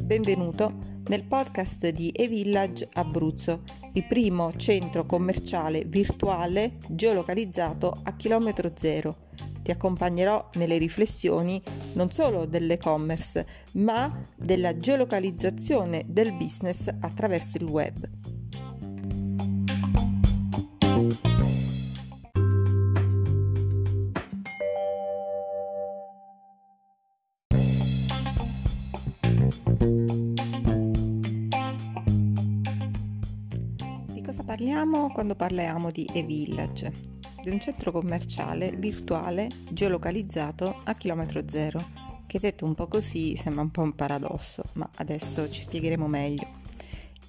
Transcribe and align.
Benvenuto 0.00 1.00
nel 1.06 1.24
podcast 1.24 1.88
di 1.88 2.12
eVillage 2.14 2.86
Abruzzo, 2.92 3.62
il 3.94 4.06
primo 4.06 4.54
centro 4.56 5.06
commerciale 5.06 5.84
virtuale 5.86 6.76
geolocalizzato 6.90 8.00
a 8.02 8.14
chilometro 8.14 8.72
zero. 8.74 9.30
Ti 9.62 9.70
accompagnerò 9.70 10.50
nelle 10.54 10.76
riflessioni 10.76 11.58
non 11.94 12.10
solo 12.10 12.44
dell'e-commerce, 12.44 13.46
ma 13.72 14.22
della 14.36 14.76
geolocalizzazione 14.76 16.04
del 16.08 16.34
business 16.34 16.88
attraverso 17.00 17.56
il 17.56 17.64
web. 17.64 18.21
Cosa 34.42 34.44
parliamo 34.44 35.12
quando 35.12 35.34
parliamo 35.36 35.90
di 35.90 36.04
e-village? 36.12 36.92
Di 37.40 37.50
un 37.50 37.60
centro 37.60 37.92
commerciale 37.92 38.72
virtuale 38.76 39.48
geolocalizzato 39.70 40.80
a 40.84 40.94
chilometro 40.94 41.42
zero, 41.46 41.84
che 42.26 42.38
detto 42.38 42.64
un 42.64 42.74
po' 42.74 42.88
così 42.88 43.36
sembra 43.36 43.62
un 43.62 43.70
po' 43.70 43.82
un 43.82 43.94
paradosso, 43.94 44.64
ma 44.74 44.88
adesso 44.96 45.48
ci 45.48 45.60
spiegheremo 45.60 46.06
meglio. 46.08 46.60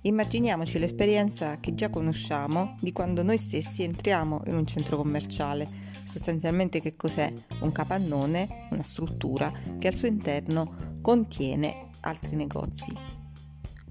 Immaginiamoci 0.02 0.80
l'esperienza 0.80 1.60
che 1.60 1.74
già 1.76 1.90
conosciamo 1.90 2.76
di 2.80 2.92
quando 2.92 3.22
noi 3.22 3.38
stessi 3.38 3.84
entriamo 3.84 4.42
in 4.48 4.56
un 4.56 4.66
centro 4.66 4.98
commerciale. 4.98 5.68
Sostanzialmente 6.04 6.82
che 6.82 6.96
cos'è? 6.96 7.32
Un 7.62 7.72
capannone, 7.72 8.68
una 8.72 8.84
struttura 8.84 9.52
che 9.78 9.88
al 9.88 9.94
suo 9.94 10.08
interno 10.08 10.96
contiene 11.02 11.90
altri 12.02 12.36
negozi. 12.36 12.92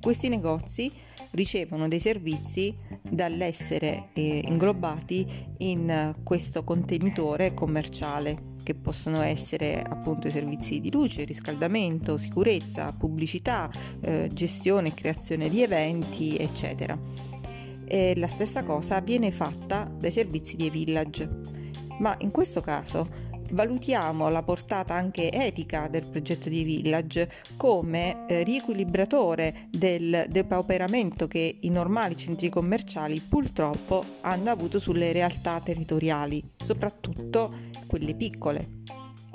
Questi 0.00 0.28
negozi 0.28 0.92
ricevono 1.32 1.88
dei 1.88 2.00
servizi 2.00 2.74
dall'essere 3.02 4.08
eh, 4.14 4.42
inglobati 4.46 5.26
in 5.58 6.14
questo 6.22 6.64
contenitore 6.64 7.54
commerciale 7.54 8.50
che 8.62 8.74
possono 8.74 9.20
essere 9.22 9.82
appunto 9.82 10.28
i 10.28 10.30
servizi 10.30 10.80
di 10.80 10.90
luce, 10.90 11.24
riscaldamento, 11.24 12.16
sicurezza, 12.16 12.92
pubblicità, 12.92 13.70
eh, 14.00 14.30
gestione 14.32 14.88
e 14.88 14.94
creazione 14.94 15.48
di 15.48 15.62
eventi, 15.62 16.36
eccetera. 16.36 16.98
E 17.84 18.14
la 18.16 18.28
stessa 18.28 18.62
cosa 18.62 19.00
viene 19.00 19.30
fatta 19.30 19.90
dai 19.98 20.12
servizi 20.12 20.56
di 20.56 20.66
e-village, 20.66 21.28
ma 21.98 22.14
in 22.20 22.30
questo 22.30 22.60
caso 22.60 23.30
valutiamo 23.52 24.28
la 24.28 24.42
portata 24.42 24.94
anche 24.94 25.30
etica 25.30 25.88
del 25.88 26.06
progetto 26.08 26.48
di 26.48 26.64
Village 26.64 27.30
come 27.56 28.26
eh, 28.26 28.42
riequilibratore 28.42 29.68
del 29.70 30.26
depauperamento 30.28 31.26
che 31.26 31.58
i 31.60 31.70
normali 31.70 32.16
centri 32.16 32.48
commerciali 32.48 33.20
purtroppo 33.20 34.04
hanno 34.22 34.50
avuto 34.50 34.78
sulle 34.78 35.12
realtà 35.12 35.60
territoriali, 35.60 36.42
soprattutto 36.56 37.52
quelle 37.86 38.14
piccole. 38.14 38.80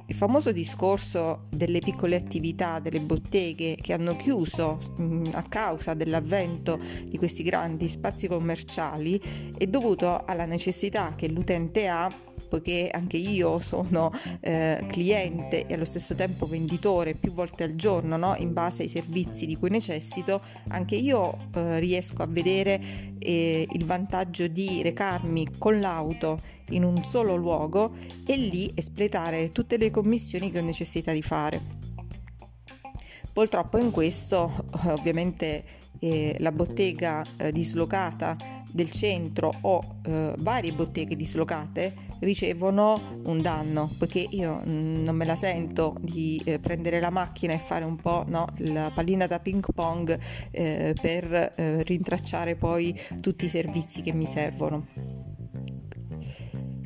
Il 0.09 0.15
famoso 0.15 0.53
discorso 0.53 1.41
delle 1.52 1.79
piccole 1.79 2.15
attività, 2.15 2.79
delle 2.79 3.02
botteghe 3.02 3.75
che 3.75 3.91
hanno 3.91 4.15
chiuso 4.15 4.79
mm, 5.02 5.25
a 5.33 5.43
causa 5.43 5.93
dell'avvento 5.95 6.79
di 7.03 7.17
questi 7.17 7.43
grandi 7.43 7.89
spazi 7.89 8.27
commerciali 8.27 9.21
è 9.57 9.65
dovuto 9.67 10.23
alla 10.25 10.45
necessità 10.45 11.13
che 11.15 11.27
l'utente 11.27 11.89
ha 11.89 12.09
poiché 12.47 12.89
anche 12.91 13.17
io 13.17 13.59
sono 13.59 14.11
eh, 14.39 14.83
cliente 14.87 15.65
e 15.65 15.73
allo 15.73 15.85
stesso 15.85 16.15
tempo 16.15 16.47
venditore 16.47 17.13
più 17.13 17.31
volte 17.31 17.63
al 17.63 17.75
giorno, 17.75 18.17
no? 18.17 18.35
in 18.37 18.53
base 18.53 18.83
ai 18.83 18.89
servizi 18.89 19.45
di 19.45 19.57
cui 19.57 19.69
necessito, 19.69 20.41
anche 20.69 20.95
io 20.95 21.49
eh, 21.53 21.80
riesco 21.80 22.23
a 22.23 22.27
vedere 22.27 22.80
eh, 23.19 23.67
il 23.69 23.86
vantaggio 23.86 24.47
di 24.47 24.81
recarmi 24.81 25.57
con 25.57 25.80
l'auto 25.80 26.39
in 26.69 26.83
un 26.83 27.03
solo 27.03 27.36
luogo 27.36 27.93
e 28.25 28.36
lì 28.36 28.71
espletare 28.75 29.52
tutte 29.52 29.77
le 29.77 29.91
commissioni 29.91 30.52
che 30.52 30.59
ho 30.59 30.63
necessità 30.63 31.11
di 31.11 31.21
fare. 31.21 31.75
Purtroppo 33.31 33.77
in 33.77 33.91
questo 33.91 34.52
ovviamente 34.87 35.63
eh, 35.99 36.36
la 36.39 36.52
bottega 36.52 37.23
eh, 37.37 37.52
dislocata 37.52 38.56
del 38.72 38.92
centro 38.92 39.52
o 39.61 40.00
eh, 40.04 40.36
varie 40.38 40.73
botteghe 40.73 41.16
dislocate 41.16 41.94
ricevono 42.20 43.20
un 43.23 43.42
danno 43.42 43.94
poiché 43.98 44.26
io 44.30 44.61
mm, 44.66 45.04
non 45.04 45.16
me 45.16 45.26
la 45.26 45.36
sento 45.36 45.95
di 46.00 46.42
eh, 46.45 46.60
prendere 46.60 47.00
la 47.00 47.10
macchina 47.10 47.54
e 47.54 47.60
fare 47.60 47.86
un 47.86 47.98
po' 47.98 48.23
no, 48.28 48.48
la 48.58 48.92
pallina 48.94 49.28
da 49.28 49.39
ping 49.39 49.66
pong 49.73 50.17
eh, 50.52 50.95
per 51.00 51.54
eh, 51.55 51.83
rintracciare 51.83 52.55
poi 52.55 52.98
tutti 53.22 53.45
i 53.45 53.50
servizi 53.50 54.02
che 54.02 54.14
mi 54.14 54.26
servono. 54.26 55.17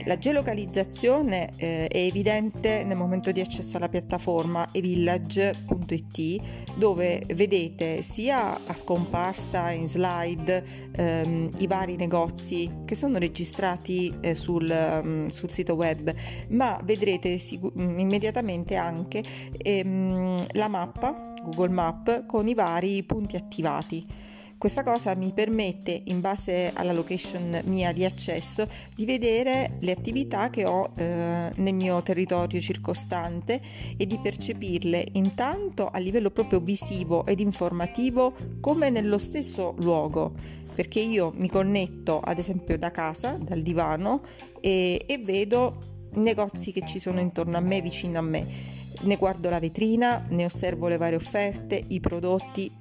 La 0.06 0.17
geolocalizzazione 0.17 1.50
eh, 1.57 1.88
è 1.88 1.97
evidente 1.97 2.84
nel 2.84 2.97
momento 2.97 3.31
di 3.31 3.39
accesso 3.39 3.78
alla 3.78 3.89
piattaforma 3.89 4.67
evillage.it 4.72 6.41
dove 6.75 7.23
vedete 7.34 8.01
sia 8.01 8.66
a 8.66 8.75
scomparsa 8.75 9.69
in 9.72 9.88
slide 9.88 10.63
ehm, 10.95 11.51
i 11.59 11.67
vari 11.67 11.97
negozi 11.97 12.79
che 12.85 12.95
sono 12.95 13.17
registrati 13.19 14.13
eh, 14.22 14.34
sul, 14.34 14.69
um, 15.03 15.28
sul, 15.28 15.50
sito 15.51 15.75
web, 15.75 16.13
ma 16.50 16.79
vedrete 16.83 17.38
sic- 17.38 17.72
immediatamente 17.75 18.75
anche 18.75 19.23
ehm, 19.57 20.44
la 20.53 20.68
mappa 20.68 21.33
Google 21.44 21.69
Map 21.69 22.25
con 22.25 22.47
i 22.47 22.53
vari 22.53 23.03
punti 23.03 23.35
attivati. 23.35 24.29
Questa 24.61 24.83
cosa 24.83 25.16
mi 25.16 25.31
permette, 25.33 26.03
in 26.05 26.22
base 26.22 26.72
alla 26.75 26.94
location 26.94 27.63
mia 27.66 27.91
di 27.94 28.05
accesso, 28.05 28.67
di 28.94 29.05
vedere 29.07 29.77
le 29.79 29.91
attività 29.91 30.51
che 30.51 30.67
ho 30.67 30.91
eh, 30.95 31.51
nel 31.55 31.73
mio 31.73 31.99
territorio 32.03 32.61
circostante 32.61 33.59
e 33.97 34.05
di 34.05 34.19
percepirle 34.19 35.03
intanto 35.13 35.88
a 35.88 35.97
livello 35.97 36.29
proprio 36.29 36.59
visivo 36.59 37.25
ed 37.25 37.39
informativo 37.39 38.35
come 38.59 38.91
nello 38.91 39.17
stesso 39.17 39.73
luogo 39.79 40.33
perché 40.75 41.00
io 41.00 41.33
mi 41.38 41.50
connetto 41.50 42.19
ad 42.19 42.38
esempio 42.38 42.77
da 42.77 42.91
casa, 42.91 43.39
dal 43.41 43.63
divano 43.63 44.21
e, 44.59 45.05
e 45.07 45.17
vedo 45.17 46.09
negozi 46.11 46.71
che 46.71 46.85
ci 46.85 47.00
sono 47.00 47.19
intorno 47.19 47.57
a 47.57 47.61
me, 47.61 47.81
vicino 47.81 48.19
a 48.19 48.21
me. 48.21 48.79
Ne 49.01 49.16
guardo 49.16 49.50
la 49.50 49.59
vetrina, 49.59 50.23
ne 50.29 50.45
osservo 50.45 50.88
le 50.88 50.97
varie 50.97 51.16
offerte, 51.16 51.83
i 51.88 52.00
prodotti, 52.00 52.71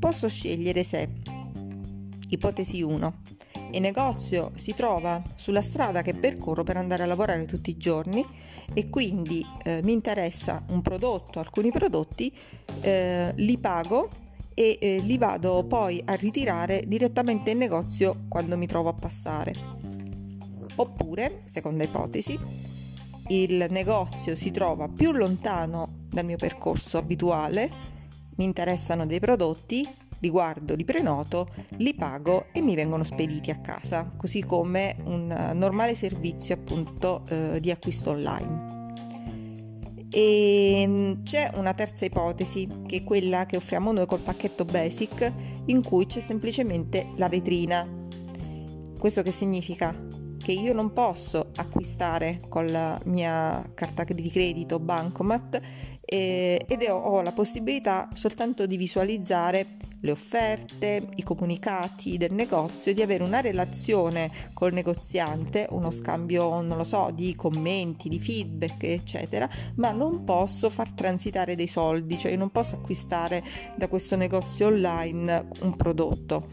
posso 0.00 0.28
scegliere 0.28 0.82
se, 0.82 1.08
ipotesi 2.30 2.82
1, 2.82 3.14
il 3.72 3.80
negozio 3.82 4.50
si 4.54 4.72
trova 4.74 5.22
sulla 5.36 5.62
strada 5.62 6.02
che 6.02 6.14
percorro 6.14 6.64
per 6.64 6.78
andare 6.78 7.02
a 7.04 7.06
lavorare 7.06 7.44
tutti 7.44 7.70
i 7.70 7.76
giorni 7.76 8.26
e 8.72 8.88
quindi 8.88 9.44
eh, 9.62 9.80
mi 9.84 9.92
interessa 9.92 10.64
un 10.70 10.80
prodotto, 10.80 11.38
alcuni 11.38 11.70
prodotti, 11.70 12.34
eh, 12.80 13.32
li 13.36 13.58
pago 13.58 14.08
e 14.54 14.78
eh, 14.80 15.00
li 15.00 15.18
vado 15.18 15.64
poi 15.64 16.02
a 16.06 16.14
ritirare 16.14 16.82
direttamente 16.86 17.50
in 17.50 17.58
negozio 17.58 18.24
quando 18.28 18.56
mi 18.56 18.66
trovo 18.66 18.88
a 18.88 18.94
passare. 18.94 19.52
Oppure, 20.76 21.42
seconda 21.44 21.84
ipotesi, 21.84 22.38
il 23.28 23.66
negozio 23.70 24.34
si 24.34 24.50
trova 24.50 24.88
più 24.88 25.12
lontano 25.12 26.06
dal 26.08 26.24
mio 26.24 26.36
percorso 26.36 26.96
abituale 26.96 27.89
mi 28.36 28.44
interessano 28.44 29.06
dei 29.06 29.20
prodotti, 29.20 29.88
li 30.20 30.30
guardo, 30.30 30.74
li 30.74 30.84
prenoto, 30.84 31.48
li 31.78 31.94
pago 31.94 32.46
e 32.52 32.60
mi 32.60 32.74
vengono 32.74 33.04
spediti 33.04 33.50
a 33.50 33.60
casa, 33.60 34.08
così 34.16 34.44
come 34.44 34.96
un 35.04 35.52
normale 35.54 35.94
servizio 35.94 36.54
appunto 36.54 37.24
eh, 37.28 37.58
di 37.60 37.70
acquisto 37.70 38.10
online. 38.10 38.78
E 40.10 40.84
mm, 40.86 41.22
c'è 41.22 41.50
una 41.54 41.72
terza 41.72 42.04
ipotesi, 42.04 42.68
che 42.86 42.96
è 42.98 43.04
quella 43.04 43.46
che 43.46 43.56
offriamo 43.56 43.92
noi 43.92 44.06
col 44.06 44.20
pacchetto 44.20 44.64
Basic, 44.64 45.32
in 45.66 45.82
cui 45.82 46.06
c'è 46.06 46.20
semplicemente 46.20 47.06
la 47.16 47.28
vetrina. 47.28 47.88
Questo 48.98 49.22
che 49.22 49.30
significa? 49.30 50.09
Che 50.50 50.56
io 50.56 50.72
non 50.72 50.92
posso 50.92 51.52
acquistare 51.54 52.40
con 52.48 52.72
la 52.72 53.00
mia 53.04 53.70
carta 53.72 54.02
di 54.02 54.28
credito 54.30 54.80
Bancomat 54.80 55.60
eh, 56.04 56.60
ed 56.66 56.82
ho, 56.88 56.96
ho 56.96 57.22
la 57.22 57.30
possibilità 57.30 58.08
soltanto 58.14 58.66
di 58.66 58.76
visualizzare 58.76 59.76
le 60.00 60.10
offerte, 60.10 61.06
i 61.14 61.22
comunicati 61.22 62.16
del 62.16 62.32
negozio, 62.32 62.92
di 62.92 63.00
avere 63.00 63.22
una 63.22 63.40
relazione 63.40 64.28
col 64.52 64.72
negoziante, 64.72 65.68
uno 65.70 65.92
scambio, 65.92 66.60
non 66.62 66.76
lo 66.76 66.82
so, 66.82 67.12
di 67.14 67.36
commenti, 67.36 68.08
di 68.08 68.18
feedback, 68.18 68.82
eccetera, 68.82 69.48
ma 69.76 69.92
non 69.92 70.24
posso 70.24 70.68
far 70.68 70.90
transitare 70.90 71.54
dei 71.54 71.68
soldi, 71.68 72.18
cioè 72.18 72.34
non 72.34 72.50
posso 72.50 72.74
acquistare 72.74 73.40
da 73.76 73.86
questo 73.86 74.16
negozio 74.16 74.66
online 74.66 75.46
un 75.60 75.76
prodotto. 75.76 76.48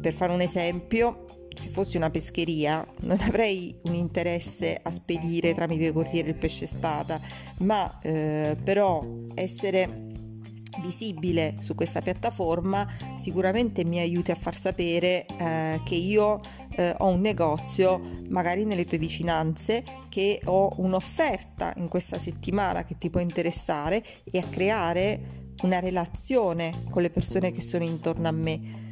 Per 0.00 0.12
fare 0.12 0.32
un 0.32 0.42
esempio, 0.42 1.39
se 1.54 1.68
fossi 1.68 1.96
una 1.96 2.10
pescheria 2.10 2.86
non 3.00 3.18
avrei 3.20 3.74
un 3.84 3.94
interesse 3.94 4.78
a 4.82 4.90
spedire 4.90 5.54
tramite 5.54 5.92
corriere 5.92 6.30
il 6.30 6.36
pesce 6.36 6.66
spada, 6.66 7.20
ma 7.58 7.98
eh, 8.00 8.56
però 8.62 9.04
essere 9.34 10.08
visibile 10.80 11.56
su 11.58 11.74
questa 11.74 12.00
piattaforma 12.00 12.86
sicuramente 13.16 13.84
mi 13.84 13.98
aiuti 13.98 14.30
a 14.30 14.34
far 14.34 14.54
sapere 14.54 15.26
eh, 15.26 15.80
che 15.84 15.94
io 15.94 16.40
eh, 16.76 16.94
ho 16.98 17.08
un 17.08 17.20
negozio 17.20 18.00
magari 18.28 18.64
nelle 18.64 18.86
tue 18.86 18.98
vicinanze 18.98 19.84
che 20.08 20.40
ho 20.44 20.72
un'offerta 20.76 21.74
in 21.76 21.88
questa 21.88 22.18
settimana 22.18 22.84
che 22.84 22.96
ti 22.98 23.10
può 23.10 23.20
interessare 23.20 24.02
e 24.24 24.38
a 24.38 24.44
creare 24.44 25.48
una 25.62 25.80
relazione 25.80 26.84
con 26.88 27.02
le 27.02 27.10
persone 27.10 27.50
che 27.50 27.60
sono 27.60 27.84
intorno 27.84 28.28
a 28.28 28.32
me. 28.32 28.88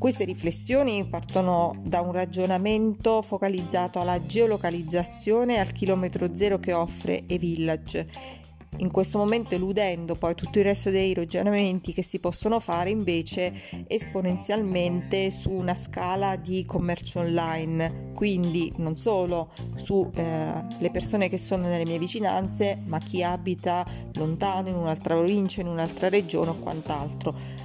Queste 0.00 0.24
riflessioni 0.24 1.04
partono 1.04 1.78
da 1.82 2.00
un 2.00 2.12
ragionamento 2.12 3.20
focalizzato 3.20 4.00
alla 4.00 4.24
geolocalizzazione 4.24 5.58
al 5.58 5.72
chilometro 5.72 6.32
zero 6.32 6.58
che 6.58 6.72
offre 6.72 7.24
eVillage 7.26 8.38
in 8.78 8.90
questo 8.90 9.18
momento 9.18 9.54
eludendo 9.54 10.14
poi 10.14 10.34
tutto 10.34 10.58
il 10.58 10.64
resto 10.64 10.88
dei 10.88 11.12
ragionamenti 11.12 11.92
che 11.92 12.02
si 12.02 12.18
possono 12.18 12.60
fare 12.60 12.88
invece 12.88 13.52
esponenzialmente 13.88 15.30
su 15.30 15.50
una 15.50 15.74
scala 15.74 16.36
di 16.36 16.64
commercio 16.64 17.18
online, 17.18 18.12
quindi 18.14 18.72
non 18.76 18.96
solo 18.96 19.50
sulle 19.74 20.66
eh, 20.80 20.90
persone 20.90 21.28
che 21.28 21.36
sono 21.36 21.64
nelle 21.64 21.84
mie 21.84 21.98
vicinanze, 21.98 22.78
ma 22.86 22.98
chi 23.00 23.22
abita 23.22 23.84
lontano 24.14 24.68
in 24.68 24.76
un'altra 24.76 25.14
provincia, 25.14 25.60
in 25.60 25.66
un'altra 25.66 26.08
regione 26.08 26.50
o 26.50 26.58
quant'altro 26.58 27.59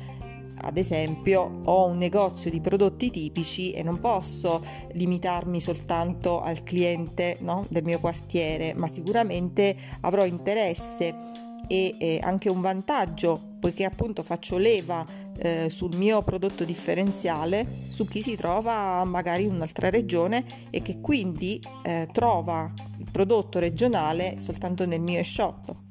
ad 0.65 0.77
esempio 0.77 1.61
ho 1.63 1.85
un 1.85 1.97
negozio 1.97 2.49
di 2.49 2.59
prodotti 2.59 3.11
tipici 3.11 3.71
e 3.71 3.83
non 3.83 3.99
posso 3.99 4.61
limitarmi 4.93 5.59
soltanto 5.59 6.41
al 6.41 6.63
cliente 6.63 7.37
no, 7.41 7.65
del 7.69 7.83
mio 7.83 7.99
quartiere, 7.99 8.73
ma 8.73 8.87
sicuramente 8.87 9.75
avrò 10.01 10.25
interesse 10.25 11.43
e 11.67 11.95
eh, 11.97 12.19
anche 12.21 12.49
un 12.49 12.61
vantaggio 12.61 13.53
poiché 13.59 13.85
appunto 13.85 14.21
faccio 14.21 14.57
leva 14.57 15.05
eh, 15.37 15.69
sul 15.69 15.95
mio 15.95 16.21
prodotto 16.21 16.63
differenziale 16.63 17.65
su 17.89 18.05
chi 18.05 18.21
si 18.21 18.35
trova 18.35 19.03
magari 19.05 19.45
in 19.45 19.53
un'altra 19.53 19.89
regione 19.89 20.45
e 20.69 20.81
che 20.81 20.99
quindi 21.01 21.59
eh, 21.83 22.07
trova 22.11 22.71
il 22.97 23.07
prodotto 23.11 23.59
regionale 23.59 24.39
soltanto 24.39 24.85
nel 24.85 25.01
mio 25.01 25.23
shop. 25.23 25.84